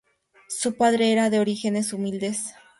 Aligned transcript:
Su 0.49 0.77
padre 0.77 1.11
era 1.11 1.29
de 1.29 1.39
orígenes 1.39 1.93
humildes. 1.93 2.55